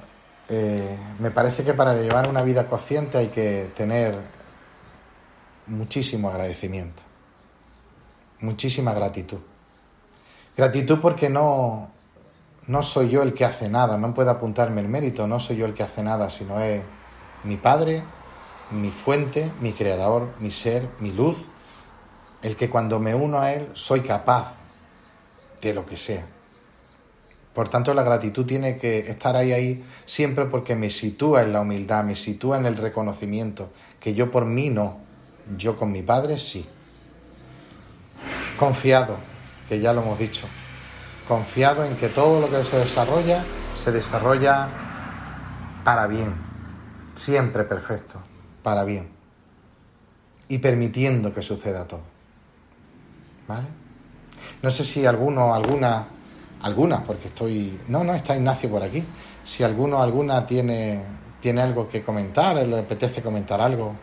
[0.49, 4.17] eh, me parece que para llevar una vida consciente hay que tener
[5.67, 7.03] muchísimo agradecimiento,
[8.41, 9.39] muchísima gratitud.
[10.57, 11.91] Gratitud porque no,
[12.67, 15.67] no soy yo el que hace nada, no puedo apuntarme el mérito, no soy yo
[15.67, 16.83] el que hace nada, sino es
[17.45, 18.05] mi Padre,
[18.71, 21.49] mi fuente, mi creador, mi ser, mi luz,
[22.43, 24.55] el que cuando me uno a Él soy capaz
[25.61, 26.27] de lo que sea.
[27.53, 31.61] Por tanto, la gratitud tiene que estar ahí, ahí, siempre porque me sitúa en la
[31.61, 33.71] humildad, me sitúa en el reconocimiento,
[34.01, 34.99] que yo por mí no,
[35.59, 36.67] yo con mi Padre sí.
[38.59, 39.17] Confiado,
[39.69, 40.47] que ya lo hemos dicho,
[41.29, 43.45] confiado en que todo lo que se desarrolla
[43.77, 44.69] se desarrolla
[45.85, 46.35] para bien,
[47.15, 48.21] siempre perfecto,
[48.63, 49.09] para bien,
[50.49, 52.03] y permitiendo que suceda todo.
[53.49, 53.67] ¿Vale?
[54.63, 56.07] No sé si alguno, alguna,
[56.63, 57.81] alguna, porque estoy...
[57.89, 59.03] No, no, está Ignacio por aquí.
[59.45, 61.03] Si alguno, alguna tiene,
[61.41, 63.97] tiene algo que comentar, le apetece comentar algo,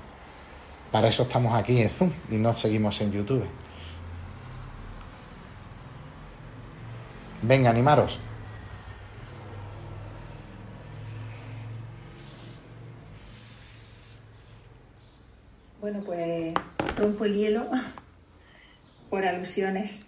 [0.92, 3.46] para eso estamos aquí en Zoom y no seguimos en YouTube.
[7.42, 8.20] Venga, animaros.
[15.80, 16.54] Bueno, pues
[16.98, 17.70] rompo el hielo
[19.10, 20.06] por alusiones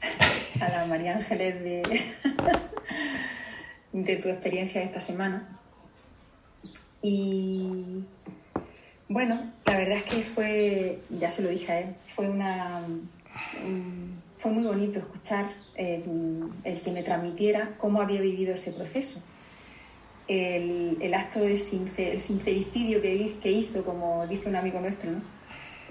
[0.62, 2.04] a la María Ángeles de,
[3.94, 5.48] de tu experiencia de esta semana.
[7.02, 8.04] Y
[9.08, 12.82] bueno, la verdad es que fue, ya se lo dije a él, fue una
[14.42, 16.04] fue muy bonito escuchar eh,
[16.64, 19.22] el que me transmitiera cómo había vivido ese proceso.
[20.28, 25.12] El, acto de sincer, el sincericidio que, que, hizo, como dice un amigo nuestro,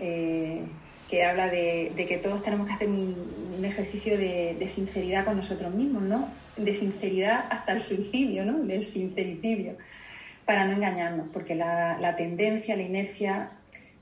[0.01, 0.63] eh,
[1.09, 6.03] que habla de, que todos tenemos que hacer un, ejercicio de, sinceridad con nosotros mismos,
[6.03, 6.29] ¿no?
[6.57, 8.59] de sinceridad hasta el suicidio, ¿no?
[8.65, 9.77] del sincericidio,
[10.45, 13.53] para no engañarnos, porque la, la tendencia, la inercia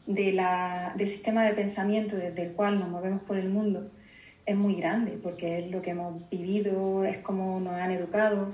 [0.06, 3.90] de la, del sistema de pensamiento desde el cual nos movemos por el mundo
[4.48, 8.50] es muy grande, porque es lo que hemos vivido, es como nos han educado.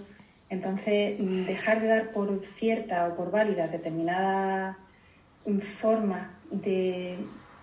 [0.50, 4.76] Entonces, mm, dejar de dar por cierta o por válida determinada
[5.46, 7.16] mm, forma de,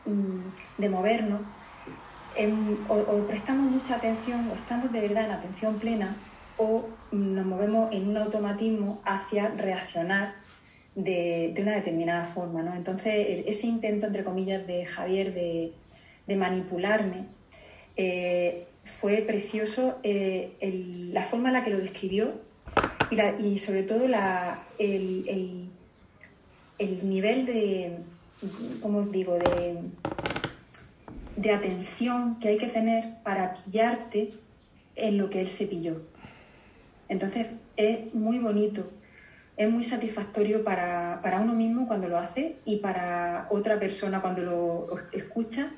[0.06, 1.42] mm, de movernos,
[2.88, 6.16] o, prestamos mucha atención, o estamos de verdad en atención plena,
[6.58, 10.34] o nos movemos en un automatismo hacia reaccionar
[10.96, 12.62] de, de una determinada forma.
[12.64, 12.74] ¿no?
[12.74, 15.74] Entonces, ese intento, entre comillas, de Javier de
[16.28, 17.26] de manipularme,
[17.98, 18.68] eh,
[19.00, 20.54] fue precioso eh,
[21.14, 22.32] la forma en la que lo describió
[23.40, 24.14] y, sobre todo el,
[25.28, 25.68] el-
[26.80, 27.98] el nivel de,
[28.82, 29.38] ¿cómo os digo?,
[31.36, 34.34] de atención que hay que tener para pillarte
[34.96, 36.02] en lo que él se pilló.
[37.10, 38.90] Entonces es muy bonito,
[39.58, 44.42] es muy satisfactorio para, para uno mismo cuando lo hace y para otra persona cuando
[44.44, 45.72] lo escucha,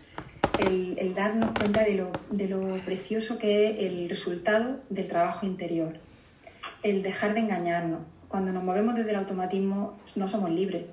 [0.59, 5.93] el, darnos cuenta de lo, de lo precioso que es el resultado del trabajo interior,
[6.83, 8.01] el dejar de engañarnos.
[8.27, 10.83] Cuando nos movemos desde el automatismo no somos libres,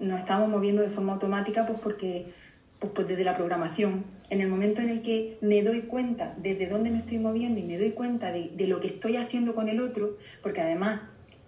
[0.00, 2.32] nos estamos moviendo de forma automática pues porque
[2.78, 4.04] pues, pues desde la programación.
[4.30, 7.64] En el momento en el que me doy cuenta desde dónde me estoy moviendo y
[7.64, 11.02] me doy cuenta de, de lo que estoy haciendo con el otro, porque además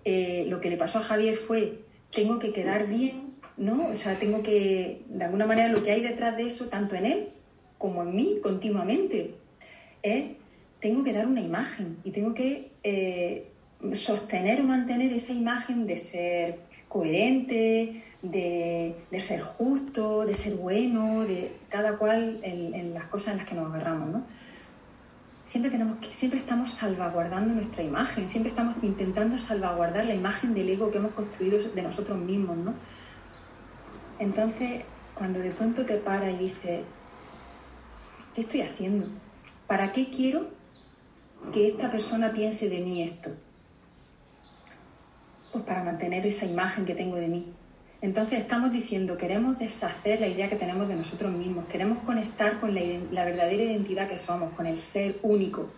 [0.04, 1.78] eh, lo que le pasó a Javier fue,
[2.10, 3.88] tengo que quedar bien, ¿no?
[3.88, 7.06] O sea, tengo que, de alguna manera, lo que hay detrás de eso, tanto en
[7.06, 7.28] él
[7.84, 9.34] como en mí, continuamente,
[10.80, 13.50] tengo que dar una imagen y tengo que eh,
[13.92, 21.52] sostener o mantener esa imagen de ser coherente, de, ser justo, de ser bueno, de
[21.68, 24.22] cada cual en, las cosas en las que nos agarramos.
[25.44, 30.90] Siempre, tenemos siempre estamos salvaguardando nuestra imagen, siempre estamos intentando salvaguardar la imagen del ego
[30.90, 32.56] que hemos construido de nosotros mismos.
[34.18, 36.80] Entonces, cuando de pronto te para y dices,
[38.34, 39.06] ¿qué estoy haciendo?
[39.66, 40.48] ¿Para qué quiero
[41.52, 43.30] que esta persona piense de mí esto?
[45.52, 47.52] Pues para mantener esa imagen que tengo de mí.
[48.00, 52.74] Entonces estamos diciendo, queremos deshacer la idea que tenemos de nosotros mismos, queremos conectar con
[52.74, 55.70] la, verdadera identidad que somos, con el ser único,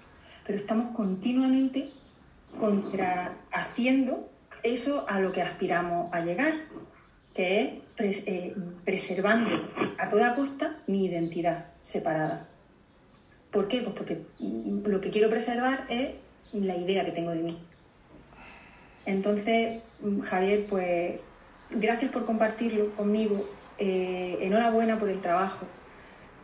[0.44, 1.90] pero estamos continuamente
[2.58, 4.28] contrahaciendo
[4.64, 6.54] eso a lo que aspiramos a llegar,
[7.32, 9.50] que es eh, preservando
[9.98, 12.48] a toda costa mi identidad separada.
[13.52, 13.80] ¿Por qué?
[13.80, 16.10] Pues porque lo que quiero preservar es
[16.52, 17.58] la idea que tengo de mí.
[19.06, 21.20] Entonces, mm, Javier, pues
[21.70, 23.48] gracias por compartirlo conmigo.
[23.78, 25.64] Eh, enhorabuena por el trabajo,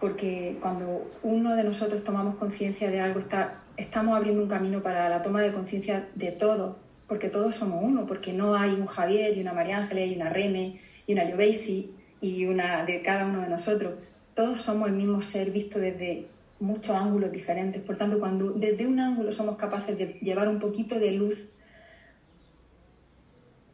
[0.01, 5.09] porque cuando uno de nosotros tomamos conciencia de algo, está, estamos abriendo un camino para
[5.09, 6.77] la toma de conciencia de todos,
[7.09, 10.29] porque todos somos uno, porque no hay un Javier y una María Ángeles y una
[10.29, 13.99] Reme y una Yobeisi y una de cada uno de nosotros.
[14.35, 16.29] Todos somos el mismo ser visto desde
[16.63, 17.83] muchos ángulos diferentes.
[17.83, 21.47] Por tanto, cuando desde un ángulo somos capaces de llevar un poquito de luz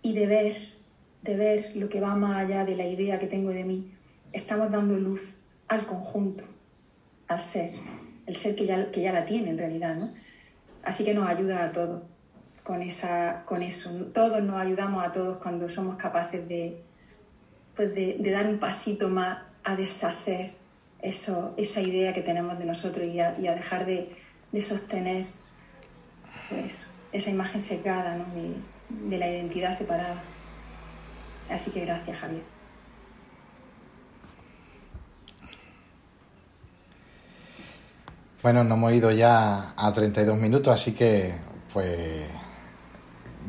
[0.03, 0.57] y de ver,
[1.23, 3.93] de ver lo que va más allá de la idea que tengo de mí,
[4.33, 5.23] estamos dando luz
[5.69, 6.45] al conjunto,
[7.29, 7.75] al ser,
[8.27, 10.15] el ser que ya, que ya la tiene en realidad, ¿no?
[10.83, 12.03] Así que nos ayuda a todos
[12.65, 13.91] con, esa, con eso.
[14.15, 16.83] Todos nos ayudamos a todos cuando somos capaces de,
[17.77, 20.53] pues de, de dar un pasito más a deshacer
[21.03, 24.17] eso, esa idea que tenemos de nosotros y a, y a dejar de,
[24.51, 25.27] de sostener
[26.49, 28.25] pues, esa imagen secada ¿no?
[28.35, 28.55] de,
[29.11, 30.23] de la identidad separada.
[31.51, 32.43] Así que gracias, Javier.
[38.43, 41.35] Bueno, nos hemos ido ya a 32 minutos, así que
[41.75, 42.25] pues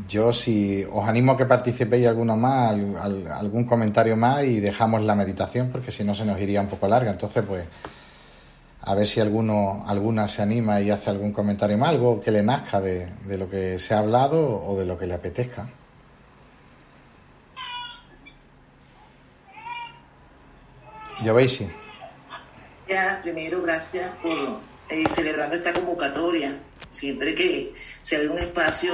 [0.08, 4.60] yo si os animo a que participéis alguno más, al- al- algún comentario más y
[4.60, 7.12] dejamos la meditación porque si no se nos iría un poco larga.
[7.12, 7.66] Entonces pues
[8.82, 12.44] a ver si alguno, alguna se anima y hace algún comentario más, algo que le
[12.44, 15.68] nazca de, de lo que se ha hablado o de lo que le apetezca.
[21.24, 21.70] Yo veis, sí.
[22.88, 24.32] Ya, primero, gracias por
[24.90, 26.58] eh, celebrando esta convocatoria.
[26.92, 28.94] Siempre que se abre un espacio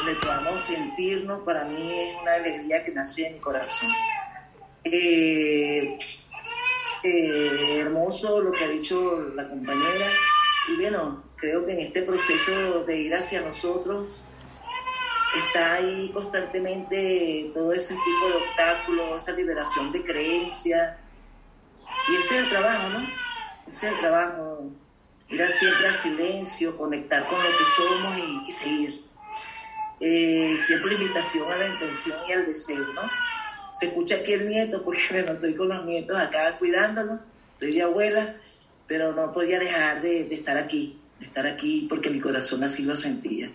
[0.00, 3.90] donde podamos sentirnos, para mí es una alegría que nace en mi corazón.
[4.82, 5.98] Eh,
[7.02, 10.06] eh, hermoso lo que ha dicho la compañera.
[10.68, 14.20] Y bueno, creo que en este proceso de ir hacia nosotros
[15.36, 20.96] está ahí constantemente todo ese tipo de obstáculos, esa liberación de creencias.
[22.08, 23.00] Y ese es el trabajo, ¿no?
[23.68, 24.70] Ese es el trabajo.
[25.28, 28.18] Ir siempre al silencio, conectar con lo que somos
[28.48, 29.09] y seguir.
[30.00, 33.02] Eh, siempre invitación a la intención y al deseo, ¿no?
[33.72, 37.20] Se escucha aquí el nieto, porque bueno, estoy con los nietos acá cuidándolos,
[37.54, 38.36] estoy de abuela,
[38.86, 42.96] pero no podía dejar de, estar aquí, de estar aquí porque mi corazón así lo
[42.96, 43.52] sentía.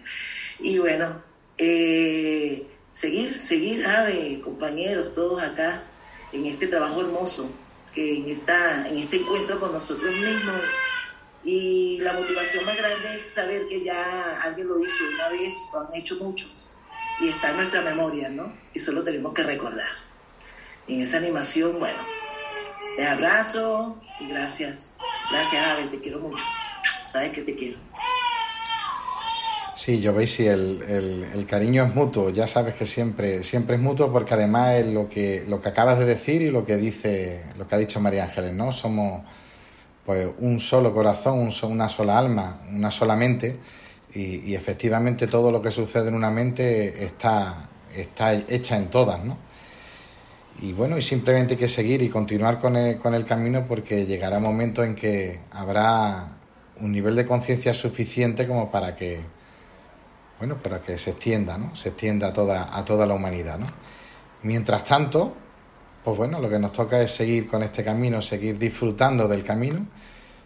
[0.59, 1.23] Y bueno,
[1.57, 5.83] eh, seguir, seguir, Ave, compañeros, todos acá,
[6.31, 7.51] en este trabajo hermoso,
[7.93, 10.61] que en, esta, en este encuentro con nosotros mismos.
[11.45, 15.81] Y la motivación más grande es saber que ya alguien lo hizo una vez, lo
[15.81, 16.67] han hecho muchos,
[17.21, 18.51] y está en nuestra memoria, ¿no?
[18.73, 19.91] Y solo tenemos que recordar.
[20.87, 21.99] En esa animación, bueno,
[22.97, 24.95] les abrazo, Y gracias.
[25.31, 26.43] Gracias, Ave, te quiero mucho.
[27.03, 27.77] Sabes que te quiero.
[29.75, 33.75] Sí, yo veis si el, el, el, cariño es mutuo, ya sabes que siempre, siempre
[33.75, 36.77] es mutuo porque además es lo que, lo que acabas de decir y lo que
[36.77, 38.71] dice, lo que ha dicho María Ángeles, ¿no?
[38.71, 39.23] Somos
[40.05, 43.57] pues un solo corazón, un, una sola alma, una sola mente,
[44.13, 49.23] y, y, efectivamente todo lo que sucede en una mente está, está hecha en todas,
[49.23, 49.37] ¿no?
[50.61, 54.05] Y bueno, y simplemente hay que seguir y continuar con el, con el camino porque
[54.05, 56.37] llegará un momento en que habrá
[56.79, 59.19] un nivel de conciencia suficiente como para que
[60.39, 61.75] bueno, para que se extienda, ¿no?
[61.75, 63.67] Se extienda a toda, a toda la humanidad, ¿no?
[64.43, 65.35] Mientras tanto,
[66.05, 69.87] pues bueno, lo que nos toca es seguir con este camino, seguir disfrutando del camino,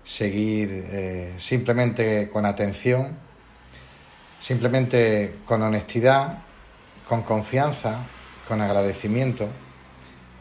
[0.02, 3.18] seguir eh, simplemente con atención,
[4.40, 6.38] simplemente con honestidad,
[7.10, 7.98] con confianza,
[8.48, 9.50] con agradecimiento,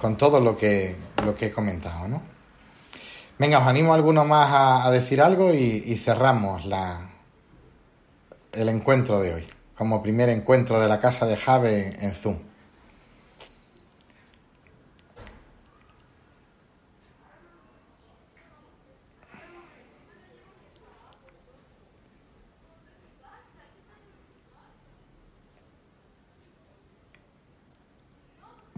[0.01, 0.95] con todo lo que,
[1.25, 2.23] lo que he comentado, ¿no?
[3.41, 7.11] Venga, os animo a alguno más a, decir algo y, y cerramos la,
[8.53, 9.45] el encuentro de hoy,
[9.77, 12.47] como primer encuentro de la casa de Jave en Zoom.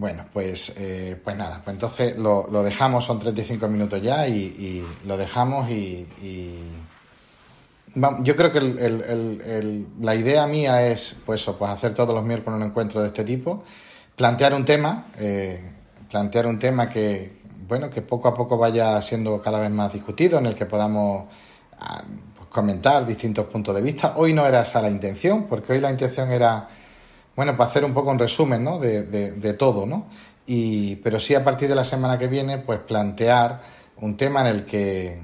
[0.00, 4.86] Bueno, pues, eh, pues nada, pues entonces lo, dejamos, son 35 minutos ya y, y
[5.06, 6.58] lo dejamos y, y
[8.20, 12.58] yo creo que el, el, la idea mía es pues, pues hacer todos los miércoles
[12.58, 13.62] un encuentro de este tipo,
[14.16, 15.70] plantear un tema, eh,
[16.08, 20.38] plantear un tema que, bueno, que poco a poco vaya siendo cada vez más discutido,
[20.38, 21.26] en el que podamos
[21.78, 22.02] ah,
[22.38, 24.14] pues, comentar distintos puntos de vista.
[24.16, 26.68] Hoy no era esa la intención, porque hoy la intención era,
[27.36, 28.78] bueno, para hacer un poco un resumen ¿no?
[28.78, 30.06] de, de, de todo, ¿no?
[30.46, 33.62] Y, pero sí a partir de la semana que viene, pues plantear
[33.98, 35.20] un tema en el que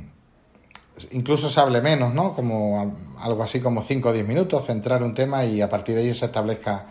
[1.10, 2.34] incluso se hable menos, ¿no?
[2.34, 6.02] Como algo así como 5 o 10 minutos, centrar un tema y a partir de
[6.02, 6.86] ahí se establezca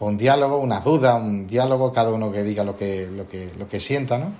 [0.00, 3.68] un diálogo, unas dudas, un diálogo, cada uno que diga lo que, lo que, lo
[3.68, 4.32] que sienta, ¿no?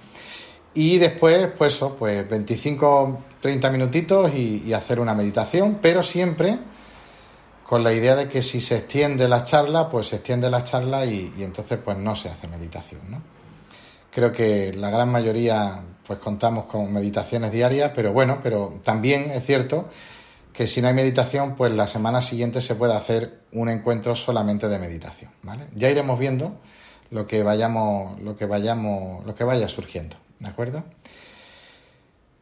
[0.75, 6.59] Y después, pues eso, pues 25, 30 minutitos y, y, hacer una meditación, pero siempre
[7.65, 11.05] con la idea de que si se extiende la charla, pues se extiende la charla
[11.07, 13.23] y, y entonces pues no se hace meditación, ¿no?
[14.11, 19.45] Creo que la gran mayoría pues contamos con meditaciones diarias, pero bueno, pero también es
[19.45, 19.89] cierto
[20.53, 24.69] que si no hay meditación, pues la semana siguiente se puede hacer un encuentro solamente
[24.69, 25.67] de meditación, ¿vale?
[25.75, 26.61] Ya iremos viendo
[27.11, 30.85] lo que vayamos, lo que vayamos, lo que vaya surgiendo, ¿de acuerdo?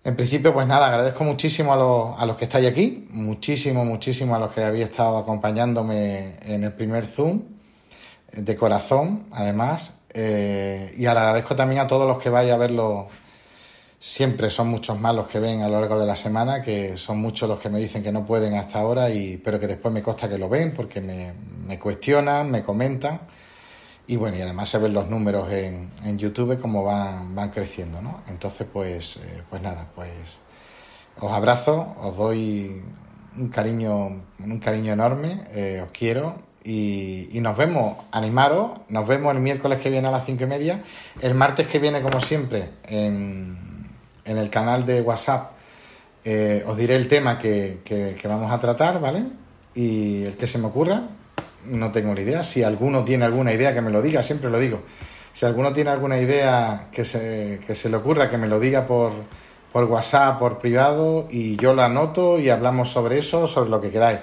[0.05, 4.35] En principio, pues nada, agradezco muchísimo a los, a los que estáis aquí, muchísimo, muchísimo
[4.35, 7.43] a los que habéis estado acompañándome en el primer Zoom,
[8.33, 13.09] de corazón, además, eh, y agradezco también a todos los que vais a verlo
[14.05, 17.21] Siempre son muchos más los que ven a lo largo de la semana, que son
[17.21, 20.03] muchos los que me dicen que no pueden hasta ahora, y, pero que después me
[20.03, 21.33] consta que lo ven porque me,
[21.69, 23.21] me cuestionan, me comentan.
[24.13, 28.03] Y bueno, y además se ven los números en, en YouTube como van, van creciendo,
[28.03, 28.21] ¿no?
[28.29, 30.39] Entonces, pues, eh, pues nada, pues
[31.19, 32.83] os abrazo, os doy
[33.39, 39.35] un cariño, un cariño enorme, eh, os quiero y, y, nos vemos, animaros, nos vemos
[39.35, 40.83] el miércoles que viene a las cinco y media,
[41.23, 43.73] el martes que viene, como siempre, en
[44.25, 45.53] en el canal de WhatsApp
[46.25, 49.25] eh, os diré el tema que, que, que, vamos a tratar, ¿vale?
[49.75, 51.09] Y el que se me ocurra,
[51.67, 52.45] no tengo ni idea.
[52.45, 54.81] Si alguno tiene alguna idea, que me lo diga, siempre lo digo.
[55.33, 58.87] Si alguno tiene alguna idea que se, que se le ocurra, que me lo diga
[58.87, 59.13] por,
[59.73, 63.91] por WhatsApp, por privado, y yo lo anoto y hablamos sobre eso, sobre lo que
[63.91, 64.21] queráis.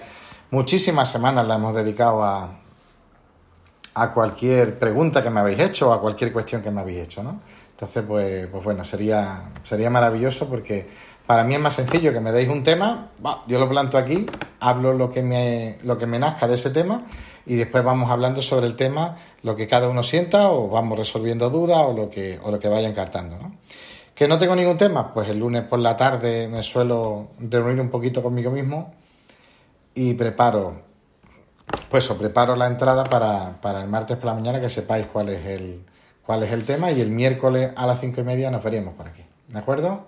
[0.51, 2.59] Muchísimas semanas la hemos dedicado a,
[3.95, 7.39] a cualquier pregunta que me habéis hecho, a cualquier cuestión que me habéis hecho, ¿no?
[7.71, 10.87] Entonces, pues, pues bueno, sería, sería maravilloso porque
[11.30, 13.11] para mí es más sencillo que me deis un tema,
[13.45, 14.25] yo lo planto aquí,
[14.59, 17.03] hablo lo que, me, lo que me nazca de ese tema
[17.45, 21.51] y después vamos hablando sobre el tema, lo que cada uno sienta o vamos resolviendo
[21.51, 23.53] dudas o lo que, o lo que vaya encartando, ¿no?
[24.15, 27.91] Que no tengo ningún tema, pues el lunes por la tarde me suelo reunir un
[27.91, 28.91] poquito conmigo mismo
[29.93, 30.82] y preparo,
[31.91, 35.30] pues eso, preparo la entrada para, para el martes por la mañana que sepáis cuál
[35.30, 35.86] es el,
[36.25, 39.07] cuál es el tema y el miércoles a las cinco y media nos veríamos por
[39.07, 39.21] aquí.
[39.47, 40.07] ¿De acuerdo?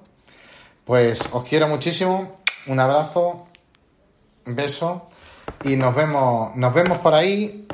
[0.85, 3.47] Pues os quiero muchísimo, un abrazo,
[4.45, 5.09] un beso
[5.63, 7.67] y nos vemos, nos vemos por ahí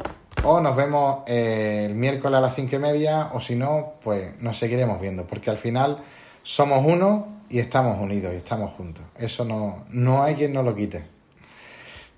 [0.44, 4.40] o nos vemos eh, el miércoles a las cinco y media o si no, pues
[4.42, 5.98] nos seguiremos viendo porque al final
[6.44, 9.06] somos uno y estamos unidos y estamos juntos.
[9.18, 11.06] Eso no, no hay quien nos lo quite.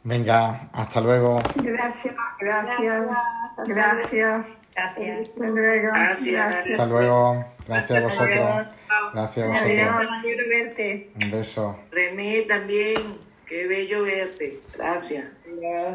[0.04, 1.42] Venga, hasta luego.
[1.56, 3.68] Gracias, gracias, gracias.
[3.68, 4.59] Gracias.
[4.76, 5.88] Hasta luego.
[5.94, 6.66] Gracias.
[6.72, 7.46] Hasta luego.
[7.68, 8.68] Gracias a vosotros.
[9.14, 10.10] Gracias a vosotros.
[10.22, 11.12] Quiero verte.
[11.22, 11.80] Un beso.
[11.92, 13.18] René también,
[13.48, 14.60] qué bello verte.
[14.76, 15.26] Gracias.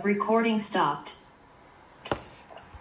[0.02, 1.12] Recording stopped.